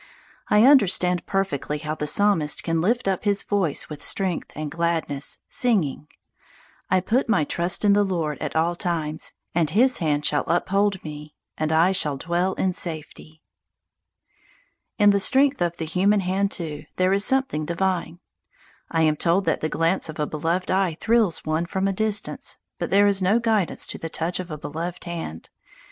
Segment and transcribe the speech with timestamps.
[0.47, 5.37] I understand perfectly how the Psalmist can lift up his voice with strength and gladness,
[5.47, 6.07] singing,
[6.89, 11.03] "I put my trust in the Lord at all times, and his hand shall uphold
[11.03, 13.43] me, and I shall dwell in safety."
[14.97, 18.17] In the strength of the human hand, too, there is something divine.
[18.89, 22.57] I am told that the glance of a beloved eye thrills one from a distance;
[22.79, 25.51] but there is no distance in the touch of a beloved hand.